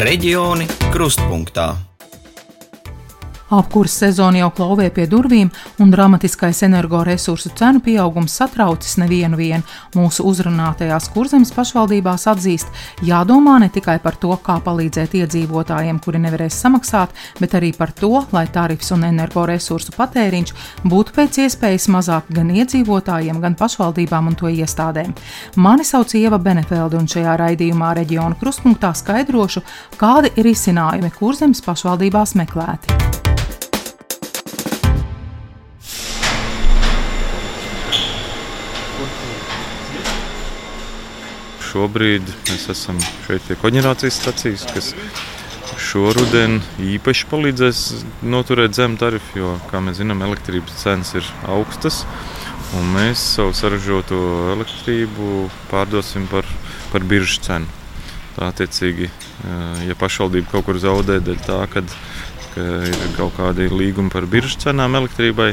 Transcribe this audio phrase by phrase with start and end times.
[0.00, 1.89] Reģioni krustpunktā.
[3.50, 5.48] Apkurss sezona jau klauvē pie durvīm,
[5.82, 9.38] un dramatiskais energoresursu cenu pieaugums satraucis nevienu.
[9.40, 9.64] Vien.
[9.96, 12.68] Mūsu uzrunātajās kurzemes pašvaldībās atzīst,
[13.06, 18.12] jādomā ne tikai par to, kā palīdzēt iedzīvotājiem, kuri nevarēs samaksāt, bet arī par to,
[18.34, 20.54] lai tarifs un energoresursu patēriņš
[20.86, 25.14] būtu pēc iespējas mazāk gan iedzīvotājiem, gan pašvaldībām un to iestādēm.
[25.56, 29.64] Mani sauc Ieva Benefelde, un šajā raidījumā reģionu krustpunktā skaidrošu,
[29.98, 33.09] kādi ir izcinājumi kurzemes pašvaldībās meklēti.
[41.70, 44.90] Šobrīd mēs esam šeit pie koģenerācijas stacijas, kas
[45.80, 47.80] šoruden īpaši palīdzēs
[48.26, 52.04] noturēt zemu tarifu, jo, kā mēs zinām, elektrības cenas ir augstas.
[52.78, 54.18] Un mēs savu saražoto
[54.52, 56.46] elektrību pārdosim par,
[56.92, 57.78] par biržas cenu.
[58.36, 61.96] Tā attiecīgi, eh, ja pašvaldība kaut kur zaudē dēļ tā, kad,
[62.54, 65.50] ka ir kaut kādi līgumi par biržas cenām elektrībai,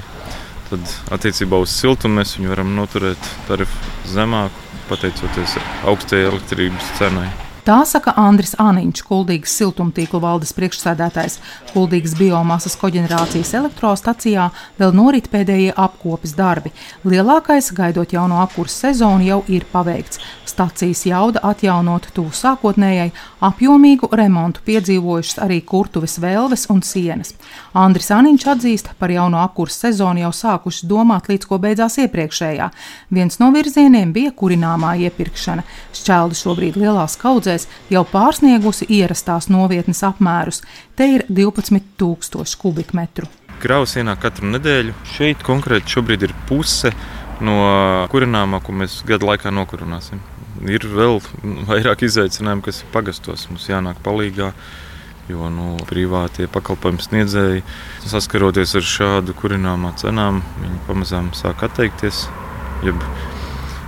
[0.69, 7.46] tad attiecībā uz siltumu mēs viņu varam noturēt tarifu zemāku pateicoties augstajai elektrības cenai.
[7.67, 11.33] Tā saka Andris Aniņš, Kuldīgas siltumtīklu valdes priekšsēdētājs.
[11.73, 14.45] Kuldīgas biomasas koģenerācijas elektrostacijā
[14.77, 16.71] vēl norit pēdējie apkopes darbi.
[17.03, 20.21] Lielākais, gaidot jauno apkursu sezonu, jau ir paveikts.
[20.47, 23.11] Stacijas jauda atjaunot tuvu sākotnējai,
[23.43, 27.35] apjomīgu remontu piedzīvojušas arī kurtuves vēlves un sienas.
[27.75, 32.71] Andris Aniņš atzīst, par jauno apkursu sezonu jau sākuši domāt līdz ko beidzās iepriekšējā.
[33.11, 35.67] Viens no virzieniem bija kurināmā iepirkšana.
[35.99, 40.61] Šķelda šobrīd lielās kaudzēs pusēs jau pārsniegusi ierastās novietnes apmērus.
[40.95, 43.27] Te ir 12,000 kubikmetru.
[43.61, 44.93] Kravas ienāk katru nedēļu.
[45.15, 46.91] Šeit konkrēti šobrīd ir puse
[47.41, 50.21] no kurināmā, ko mēs gadu laikā nokurināsim.
[50.67, 51.21] Ir vēl
[51.69, 53.47] vairāk izaicinājumu, kas ir pagastos.
[53.49, 54.51] Mums jānāk palīdzīgā.
[55.27, 57.65] Jo nu, privātie pakalpojumu sniedzēji,
[58.07, 62.21] saskaroties ar šādu kurināmā cenām, viņi pamazām sāk atteikties.
[62.87, 63.03] Jeb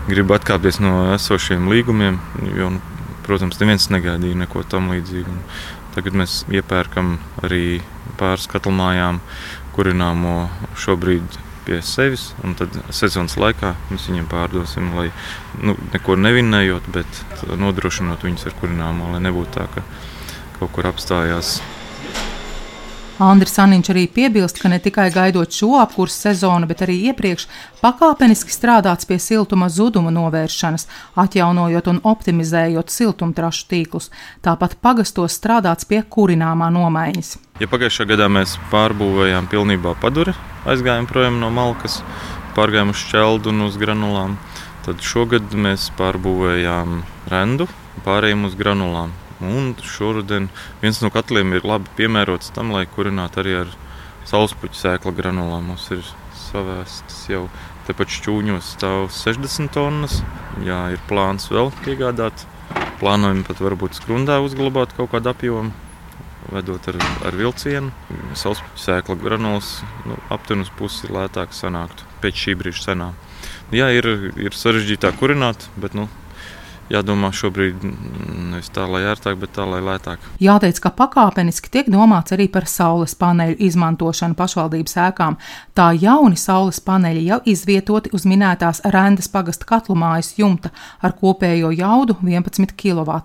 [0.09, 2.19] grib atkāpties no esošiem līgumiem,
[2.57, 2.98] jo nu,
[3.29, 5.37] protams, neviens negaidīja neko tam līdzīgu.
[5.95, 7.79] Tagad mēs iepērkam arī
[8.19, 9.21] pāris katlmājām
[9.75, 15.09] kurināmo šobrīd pie sevis, un tad sezonas laikā mēs viņiem pārdosim, lai
[15.61, 17.23] nu, neko nevinējot, bet
[17.61, 19.85] nodrošinot viņus ar kurināmo, lai nebūtu tā, ka
[20.59, 21.59] kaut kur apstājās
[23.19, 27.49] Andris Saniņš arī piebilst, ka ne tikai gaidot šo apkursu sezonu, bet arī iepriekš
[27.81, 30.87] pakāpeniski strādāts pie siltuma zuduma novēršanas,
[31.19, 34.07] atjaunojot un optimizējot siltumtrašu tīklus.
[34.39, 37.35] Tāpat pagastos strādāts pie kurināmā nomaiņas.
[37.59, 40.31] Ja pagājušā gadā mēs pārbūvējām pilnībā paduri,
[40.63, 41.99] aizgājām projām no malkas,
[42.55, 44.39] pārgājām uz šķeldu un uz granulām,
[44.87, 47.01] tad šogad mēs pārbūvējām
[47.35, 47.67] rendu,
[48.07, 49.11] pārējām uz granulām.
[49.39, 50.49] Un šoruden
[50.81, 53.75] viens no katliem ir labi piemērots tam, lai kurinātu arī ar
[54.27, 55.69] saulespuķu sēkla granulām.
[55.71, 56.03] Mums ir
[56.49, 57.45] savēstas jau
[57.87, 60.19] tepat šķūņos stāv 60 tonnas.
[60.65, 62.45] Jā, ir plāns vēl piegādāt.
[62.99, 65.71] Plānojam pat varbūt skrundā uzglabāt kaut kādu apjomu,
[66.51, 67.93] vedot ar, ar vilcienu.
[68.37, 73.15] Saulespuķu sēkla granulas nu, aptuveni uz pusi lētāk sanāktu pēc šī brīža cenām.
[73.71, 76.09] Jā, ir, ir sarežģītāk kurināt, bet nu,
[76.89, 80.23] jādomā šobrīd nevis tā, lai ērtāk, bet tā, lai lētāk.
[80.41, 85.37] Jāteic, ka pakāpeniski tiek domāts arī par saules paneļu izmantošanu pašvaldības ēkām.
[85.77, 92.17] Tā jauni saules paneļi jau izvietoti uz minētās Rendas pagasta katlumājas jumta ar kopējo jaudu
[92.25, 93.19] 11 kW.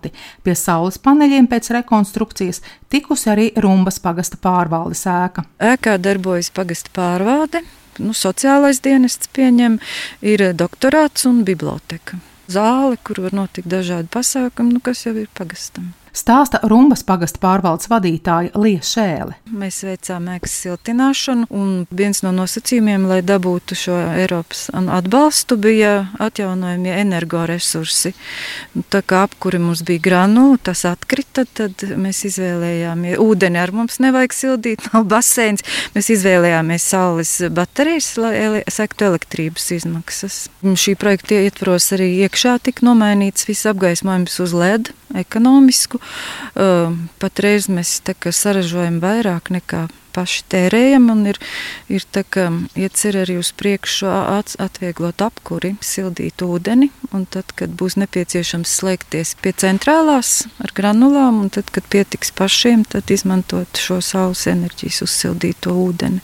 [0.45, 5.49] Pie saules paneļiem pēc rekonstrukcijas tikusi arī Rumbas pagasta pārvaldes ēka.
[5.73, 7.65] Ēkā darbojas pagasta pārvalde.
[8.03, 9.79] Nu, sociālais dienests pieņem,
[10.27, 12.19] ir doktorāts un biblioteka
[12.51, 17.89] zāle, kur var notikt dažādi pasākumi, nu, kas jau ir pagastam stāsta Rumbas pagasta pārvaldes
[17.91, 19.37] vadītāja Lija Šēle.
[19.55, 26.95] Mēs veicām ēkas siltināšanu, un viens no nosacījumiem, lai dabūtu šo Eiropas atbalstu, bija atjaunojamie
[27.03, 28.15] energoresursi.
[28.93, 34.37] Tā kā apkuri mums bija granula, tas atkrita, tad mēs izvēlējāmies ūdeni ar mums nevajag
[34.37, 35.67] sildīt, nav baseins.
[35.97, 40.45] Mēs izvēlējāmies saules baterijas, lai sektu elektrības izmaksas.
[40.63, 46.01] Šī projekta ietvaros arī iekšā tika nomainīts viss apgaismojums uz LED ekonomisku.
[47.23, 47.99] Patreiz mēs
[48.35, 51.41] saražojam vairāk nekā paši tērējam, un ir,
[51.91, 52.07] ir
[52.79, 54.07] iecer arī uz priekšu
[54.63, 56.91] atvieglot apkuri, sildīt ūdeni,
[57.27, 63.11] tad, kad būs nepieciešams slēgties pie centrālās ar granulām, un tad, kad pietiks pašiem, tad
[63.15, 66.23] izmantot šo saules enerģijas uzsildīto ūdeni.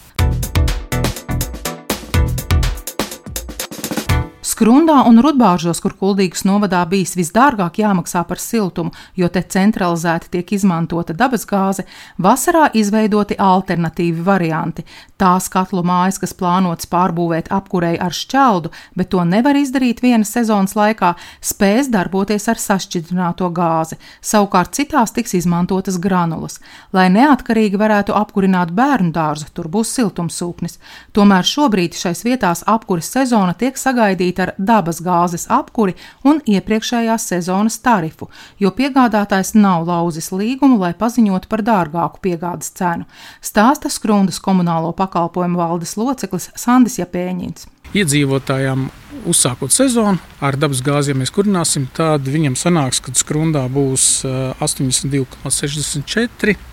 [4.61, 10.51] Skrundā un Rudbāžos, kur Kuldīgas novadā bijis visdārgāk jāmaksā par siltumu, jo te centralizēti tiek
[10.53, 11.87] izmantota dabasgāze,
[12.21, 14.85] vasarā izveidoti alternatīvi varianti.
[15.17, 18.69] Tās katlu mājas, kas plānotas pārbūvēt apkurei ar šķeldu,
[19.01, 23.97] bet to nevar izdarīt vienas sezonas laikā, spēs darboties ar sašķidrināto gāzi.
[24.21, 26.61] Savukārt citās tiks izmantotas granulas.
[26.93, 30.77] Lai neatkarīgi varētu apkurināt bērnu dārzu, tur būs siltumsūknis.
[31.17, 35.95] Tomēr šobrīd šais vietās apkuras sezona tiek sagaidīta ar dabas gāzes apkuri
[36.27, 43.05] un iepriekšējās sezonas tarifu, jo piegādātājs nav lauzis līgumu, lai paziņotu par dārgāku piegādes cenu.
[43.45, 47.69] Stāsta Skrundas komunālo pakalpojumu valdes loceklis Sandis Japēņins.
[47.91, 48.85] Iedzīvotājiem
[49.27, 54.23] uzsākot sezonu ar dabas gāzi, ja mēs kurināsim, tad viņam sanāks, ka skrundā būs
[54.63, 56.70] 82,64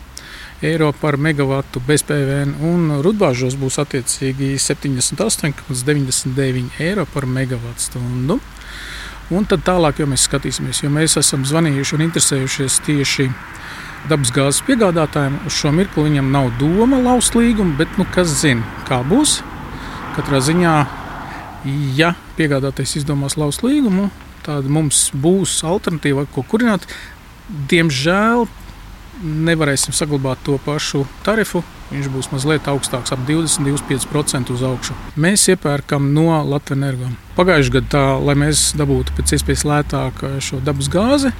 [0.61, 8.39] eiro par megawatu bez PVN, un Rudbāžos būs attiecīgi 78,99 eiro par megawatu stundu.
[9.29, 13.29] Un tad tālāk, mēs skatīsimies, jo mēs esam zvanījuši un interesējušies tieši
[14.07, 18.99] dabasgāzes piegādātājiem, uz šo mirkli viņam nav doma laust līgumu, bet nu, kas zina, kā
[19.05, 19.31] būs.
[20.15, 20.75] Katrā ziņā,
[21.97, 24.05] ja piegādātājs izdomās laust līgumu,
[24.47, 26.87] tad mums būs alternatīva, ko kurināt.
[27.69, 28.47] Diemžēl
[29.23, 31.63] nevarēsim saglabāt to pašu tarifu.
[31.87, 34.95] Viņš būs mazliet augstāks, ap 20-25% uz augšu.
[35.15, 37.11] Mēs iepērkam no Latvijas energo.
[37.37, 41.31] Pagājušajā gadā, lai mēs dabūtu pēc iespējas lētāk šo dabas gāzi,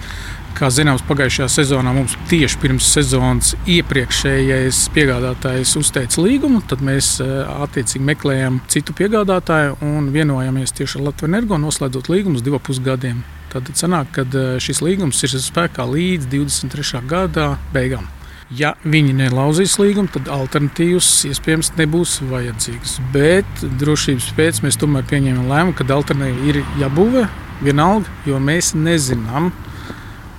[0.57, 7.33] kā zināms, pagājušajā sezonā mums tieši pirms sezonas iepriekšējais piegādātājs uzteica līgumu, tad mēs eh,
[7.67, 13.21] attiecīgi meklējam citu piegādātāju un vienojamies tieši ar Latvijas energo, noslēdzot līgumus divu pusgadiem.
[13.53, 17.01] Tad sanāk, ka eh, šis līgums ir spēkā līdz 23.
[17.07, 18.07] gada beigām.
[18.47, 22.95] Ja viņi nelauzīs līgumu, tad alternatīvas iespējams nebūs vajadzīgas.
[23.11, 27.25] Bet drošības pēc mēs tomēr pieņēmām lēmumu, ka alternatīva ir jābūvē
[27.67, 29.51] vienalga, jo mēs nezinām,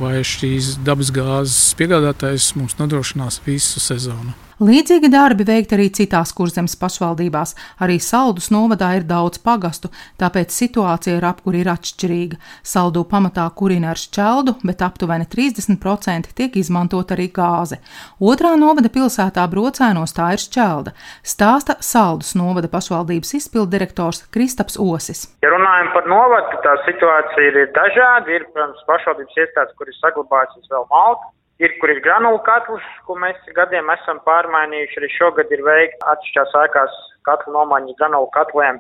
[0.00, 4.47] vai šīs dabasgāzes piegādātājs mums nodrošinās visu sezonu.
[4.58, 7.52] Līdzīgi darbi veikti arī citās kurzemes pašvaldībās.
[7.84, 9.87] Arī Saldus novadā ir daudz pagastu,
[10.19, 12.40] tāpēc situācija ar apkuri ir atšķirīga.
[12.66, 17.78] Saldu pamatā kurina ar šķeldu, bet aptuveni 30% tiek izmantot arī gāze.
[18.19, 25.28] Otrā novada pilsētā brocēnos tā ir šķelda, stāsta Saldus novada pašvaldības izpildu direktors Kristaps Osis.
[25.46, 28.34] Ja runājam par novadu, tā situācija ir dažāda.
[28.34, 33.16] Ir, protams, pašvaldības iestādes, kur ir saglabājusies vēl malta Ir, kur ir granulu katls, ko
[33.19, 34.99] mēs gadiem esam pārmainījuši.
[35.00, 38.78] Arī šogad ir veikta atsevišķās ēkās katlu nomaiņa granulu katliem,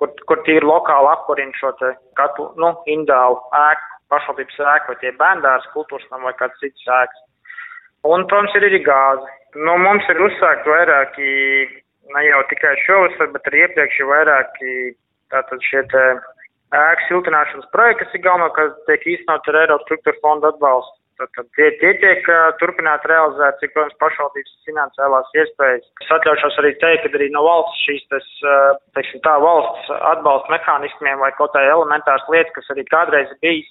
[0.00, 5.14] kur, kur tīri lokāli apkurina šo te katlu, nu, indālu ēku, pašvaldības ēku, vai tie
[5.22, 7.24] bērndārs, kultūras nam vai kāds cits ēks.
[8.04, 9.32] Un, protams, ir arī gāze.
[9.56, 11.32] Nu, mums ir uzsākt vairāki,
[12.12, 14.76] ne jau tikai šovasar, bet arī iepriekš ir vairāki
[15.32, 16.04] tātad šie te
[16.76, 20.96] ēku siltināšanas projekti, kas ir galvenokārt tiek īstenot ar Eiropas struktūra fonda atbalstu.
[21.18, 25.88] Tad, tad tie, tie tiek uh, turpināti realizēt, cik, protams, pašvaldības finansiālās iespējas.
[26.04, 30.54] Es atļaušos arī teikt, ka arī no valsts šīs, tas, uh, teiksim, tā valsts atbalsta
[30.54, 33.66] mehānismiem vai kaut kā elementārs lietas, kas arī kādreiz bijis,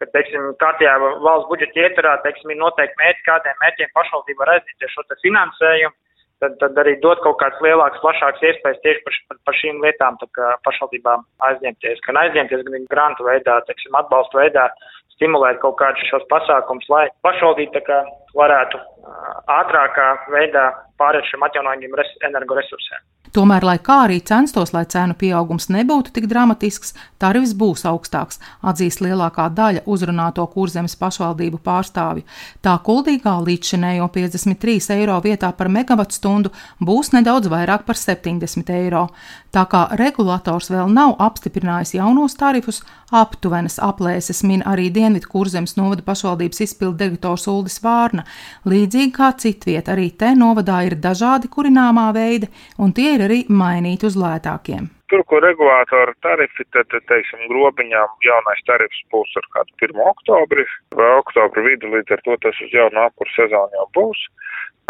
[0.00, 4.96] ka, teiksim, kārtējā valsts budžeta ietvarā, teiksim, ir noteikti mērķi, kādiem mērķiem pašvaldība var aizņemties
[4.96, 5.96] šo finansējumu.
[6.44, 10.18] Tad, tad arī dot kaut kādas lielākas, plašākas iespējas tieši par, par, par šīm lietām
[10.66, 12.02] pašvaldībām aizņemties.
[12.04, 14.66] Gan aizņemties, gan grantu veidā, teiksim, atbalstu veidā
[15.16, 17.80] stimulēt kaut kādus šos pasākums, lai pašvaldība
[18.36, 18.80] varētu
[19.56, 21.94] ātrākā veidā pāriet šiem atjaunojumiem
[22.28, 23.04] energoresursiem.
[23.36, 29.02] Tomēr, lai kā arī censtos, lai cenu pieaugums nebūtu tik dramatisks, tarifs būs augstāks, atzīst
[29.04, 32.24] lielākā daļa uzrunāto kurzemes pašvaldību pārstāvju.
[32.64, 39.08] Tā kuldīgā līdzšinējo 53 eiro vietā par megawatu stundu būs nedaudz vairāk par 70 eiro.
[39.52, 46.02] Tā kā regulators vēl nav apstiprinājis jaunos tarifus, aptuvenas aplēses min arī Dienvidu kurzemes novada
[46.06, 48.26] pašvaldības izpildu direktors Uldis Vārna.
[48.66, 54.08] Līdzīgi kā citviet, arī te novadā ir dažādi kurināmā veidi, un tie ir arī mainīti
[54.10, 54.95] uz lētākiem.
[55.10, 60.00] Tur, kur regulātora tarifi, tad, teiksim, grobiņām jaunais tarifs būs ar kādu 1.
[60.02, 60.64] oktobri
[60.98, 64.24] vai oktobra vidu, līdz ar to tas uz jaunu apkuru sezonu jau būs.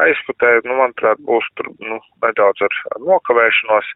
[0.01, 3.93] Aizputē, nu, manuprāt, būs tur, nu, nedaudz ar nokavēšanos.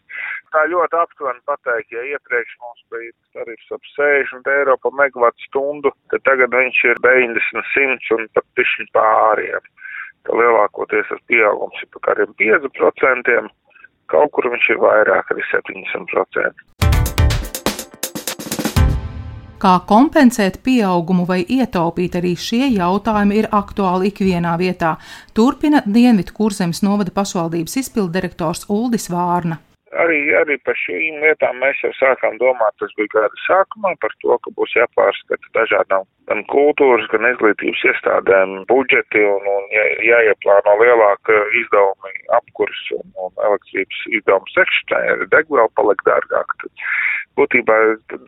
[0.52, 5.92] Tā ļoti aptuveni pateikt, ja iepriekš mums bija tarifs ap 60 eiro par megavatu stundu,
[6.12, 9.72] tad tagad viņš ir 90, 100 un pat pišķiņ pāriem.
[10.28, 13.52] Tā lielākoties tas pieaugums ir par kādiem 5%,
[14.10, 16.66] kaut kur viņš ir vairāk, arī 70%.
[19.60, 24.94] Kā kompensēt pieaugumu vai ietaupīt arī šie jautājumi ir aktuāli ikvienā vietā,
[25.36, 29.60] turpina Dienvidu kurzemes novada pašvaldības izpildirektors Uldis Vārna.
[29.98, 34.36] Arī, arī par šīm lietām mēs jau sākām domāt, tas bija gada sākumā, par to,
[34.44, 41.40] ka būs jāpārskata dažādām gan kultūras, gan izglītības iestādēm budžeti un, un jā, jāieplāno lielāka
[41.62, 46.54] izdevumi apkurs un, un elektrības izdevumu sekšanai, arī degviela paliek dārgāk.
[46.62, 46.86] Tad
[47.40, 47.78] būtībā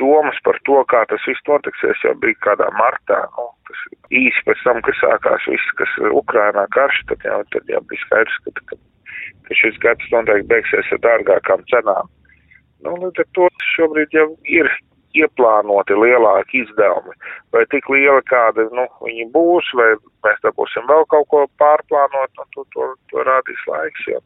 [0.03, 3.23] domas par to, kā tas viss notiksies, jau bija kādā martā.
[3.39, 7.85] Nu, tas īsi pēc tam, kad sākās viss, kas Ukrainā karš, tad jau, tad jau
[7.87, 8.81] bija skaidrs, ka, ka
[9.49, 12.11] ka šis gads noteikti beigsies ar dārgākām cenām.
[12.83, 14.71] Nu, līdz ar to šobrīd jau ir
[15.19, 17.15] ieplānoti lielāki izdevumi.
[17.53, 19.91] Vai tik lieli kādi nu, viņi būs, vai
[20.27, 24.07] mēs dabūsim vēl kaut ko pārplānot, nu, to, to, to rādīs laiks.
[24.09, 24.23] Jo,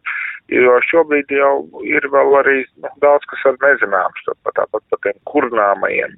[0.55, 1.55] jo šobrīd jau
[1.87, 6.15] ir vēl arī nu, daudz, kas vēl nezināms, tāpat par tiem kurnāmajiem,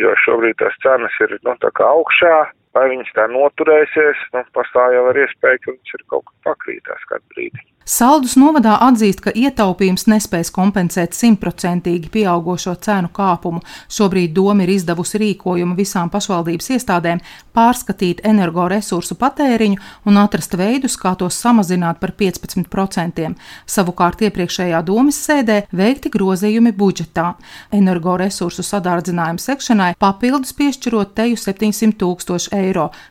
[0.00, 2.36] jo šobrīd tās cenas ir nu, tā kā augšā.
[2.76, 7.08] Vai viņas tā noturēsies, nu, pastāv jau ar iespēju, ka viņas ir kaut kur pakrītās
[7.08, 7.64] kādu brīdi.
[7.86, 13.60] Saldus novadā atzīst, ka ietaupījums nespēs kompensēt simtprocentīgi pieaugušo cenu kāpumu.
[13.86, 17.20] Šobrīd doma ir izdevusi rīkojumu visām pašvaldības iestādēm
[17.54, 19.78] pārskatīt energoresursu patēriņu
[20.10, 23.28] un atrast veidus, kā tos samazināt par 15%.
[23.70, 27.36] Savukārt iepriekšējā domas sēdē veikti grozījumi budžetā.
[27.70, 32.65] Energoresursu sadārdzinājumu sekšanai papildus piešķirot teju 700 tūkstoši eiro,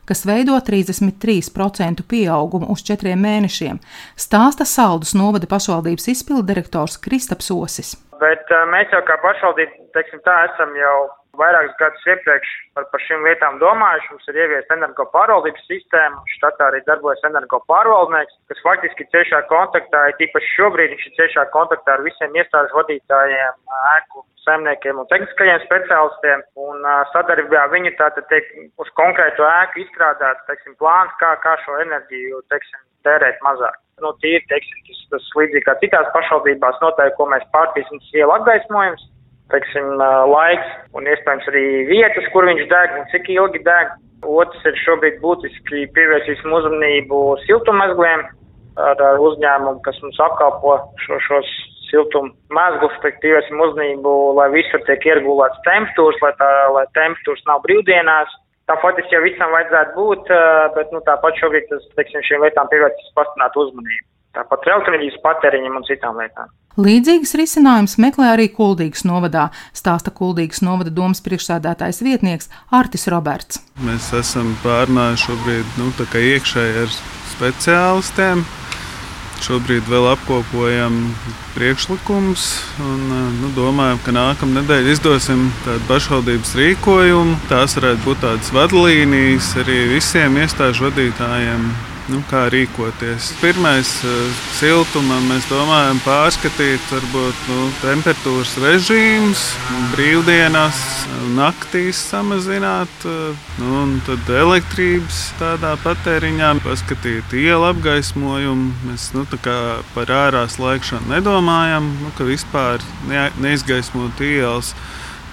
[0.05, 3.79] kas veido 33% pieaugumu uz četriem mēnešiem.
[4.19, 7.95] Stāsta Saldus novada pašvaldības izpildu direktors Kristaps Osis.
[8.19, 10.97] Bet uh, mēs jau kā pašvaldība, teiksim tā, esam jau
[11.39, 14.11] vairākus gadus iepriekš par, par šīm lietām domājuši.
[14.13, 20.07] Mums ir ieviesta energo pārvaldības sistēma, štatā arī darbojas energo pārvaldnieks, kas faktiski ciešā kontaktā,
[20.09, 23.61] ir tīpaši šobrīd viņš ir ciešā kontaktā ar visiem iestāžu vadītājiem,
[23.95, 26.43] ēku saimniekiem un tehniskajiem speciālistiem.
[26.67, 28.51] Un uh, sadarbībā viņi tātad tiek
[28.81, 33.81] uz konkrētu ēku izstrādāts, teiksim, plāns, kā, kā šo enerģiju, teiksim, tērēt mazāk.
[34.03, 38.39] Nu, tīri, teiksim, tas, tas līdzīgi kā citās pašvaldībās noteikti, ko mēs pārtīsim, tas iela
[38.39, 39.05] apgaismojums,
[39.53, 39.91] teiksim,
[40.31, 43.93] laiks un iespējams arī vietas, kur viņš deg un cik ilgi deg.
[44.25, 48.23] Otrs ir šobrīd būtiski pievērsīsim uzmanību siltummezgliem
[48.81, 51.51] ar, uzņēmumu, kas mums apkalpo šo, šos
[51.91, 57.61] siltumu mezglus, tad pievērsim uzmanību, lai visur tiek ieregulēts temperatūras, lai, tā, lai temperatūras nav
[57.67, 58.33] brīvdienās
[58.65, 60.29] Tā faktiski jau visam vajadzētu būt,
[60.73, 64.07] bet nu, tāpat šobrīd tas, teiksim, šīm lietām pievērsts pastiprinātu uzmanību.
[64.37, 66.49] Tāpat elektroenerģijas patēriņam un citām lietām.
[66.75, 73.61] Līdzīgas risinājums meklē arī Kuldīgas novadā, stāsta Kuldīgas novada domas priekšsēdētājs vietnieks Artis Roberts.
[73.79, 75.87] Mēs esam pārnājuši šobrīd nu,
[76.19, 76.93] iekšēji ar
[77.35, 78.43] speciālistiem,
[79.43, 80.95] Šobrīd vēl apkopojam
[81.53, 82.45] priekšlikumus
[82.81, 83.01] un
[83.41, 87.35] nu, domājam, ka nākamā nedēļa izdosim tādu pašvaldības rīkojumu.
[87.51, 91.67] Tās varētu būt tādas vadlīnijas arī visiem iestāžu vadītājiem
[92.11, 93.31] nu, kā rīkoties.
[93.41, 99.45] Pirmais, eh, siltumam, mēs domājam pārskatīt varbūt, nu, temperatūras režīmus,
[99.93, 100.81] brīvdienās,
[101.35, 108.73] naktīs samazināt, eh, nu, un tad elektrības tādā patēriņā, paskatīt ielu apgaismojumu.
[108.89, 109.25] Mēs nu,
[109.95, 114.75] par ārās laikšanu nedomājam, nu, ka vispār ne, neizgaismot ielas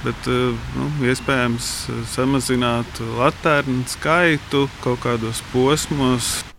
[0.03, 1.67] bet eh, nu, iespējams
[2.11, 6.52] samazināt latērnu skaitu kaut kādos posmos.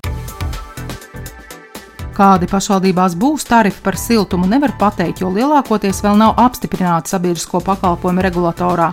[2.14, 8.22] Kādi pašvaldībās būs tarifi par siltumu, nevar pateikt, jo lielākoties vēl nav apstiprināti sabiedrisko pakalpojumu
[8.22, 8.92] regulatorā.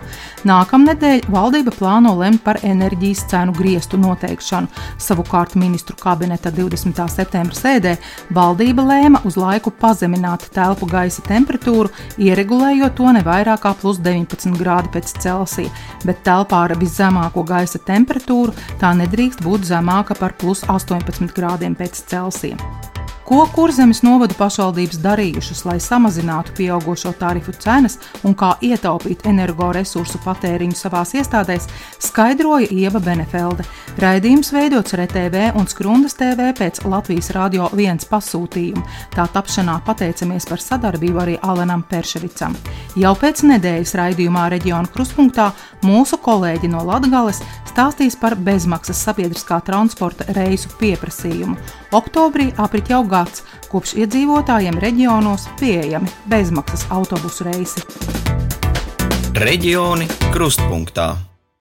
[0.48, 4.70] Nākamnedēļ valdība plāno lemt par enerģijas cenu griestu noteikšanu.
[5.04, 7.02] Savukārt ministru kabineta 20.
[7.12, 7.92] septembra sēdē
[8.32, 11.92] valdība lēma uz laiku pazemināt telpu gaisa temperatūru,
[12.24, 15.74] ieregulējot to ne vairāk kā plus 19 grādi pēc Celsija,
[16.08, 22.00] bet telpā ar viszemāko gaisa temperatūru tā nedrīkst būt zemāka par plus 18 grādiem pēc
[22.08, 22.89] Celsija.
[23.30, 27.94] Ko kurzemes novada pašvaldības darījušas, lai samazinātu pieaugušo tarifu cenas
[28.26, 31.68] un kā ietaupīt energoresursu patēriņu savās iestādēs,
[32.02, 33.62] skaidroja Ieva Benefelde.
[34.02, 38.82] Raidījums veidots RTV un Skrundas TV pēc Latvijas Rādio 1 pasūtījuma.
[39.14, 42.56] Tā tapšanā pateicamies par sadarbību arī Alenam Perševicam.
[42.98, 45.52] Jau pēc nedēļas raidījumā reģiona kruspunktā
[45.86, 51.79] mūsu kolēģi no Latgales stāstīs par bezmaksas sabiedriskā transporta reisu pieprasījumu.
[51.90, 57.82] Oktobrī aprit jau gads, kopš iedzīvotājiem reģionos pieejami bezmaksas autobusu reisi.
[59.34, 61.29] Reģioni krustpunktā.